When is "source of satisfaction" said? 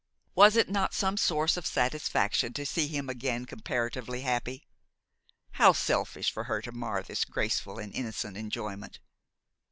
1.15-2.53